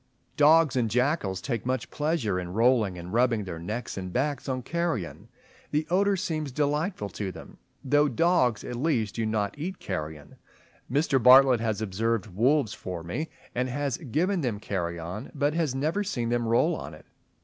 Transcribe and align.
Dogs 0.37 0.75
and 0.75 0.89
jackals 0.89 1.41
take 1.41 1.63
much 1.63 1.91
pleasure 1.91 2.39
in 2.39 2.53
rolling 2.53 2.97
and 2.97 3.13
rubbing 3.13 3.43
their 3.43 3.59
necks 3.59 3.97
and 3.99 4.11
backs 4.11 4.49
on 4.49 4.63
carrion. 4.63 5.29
The 5.69 5.85
odour 5.91 6.15
seems 6.15 6.51
delightful 6.51 7.07
to 7.09 7.31
them, 7.31 7.59
though 7.83 8.07
dogs 8.07 8.63
at 8.63 8.77
least 8.77 9.13
do 9.13 9.27
not 9.27 9.53
eat 9.59 9.77
carrion. 9.77 10.37
Mr. 10.91 11.21
Bartlett 11.21 11.59
has 11.59 11.83
observed 11.83 12.25
wolves 12.25 12.73
for 12.73 13.03
me, 13.03 13.29
and 13.53 13.69
has 13.69 13.97
given 13.97 14.41
them 14.41 14.59
carrion, 14.59 15.31
but 15.35 15.53
has 15.53 15.75
never 15.75 16.03
seen 16.03 16.29
them 16.29 16.47
roll 16.47 16.75
on 16.75 16.95
it. 16.95 17.05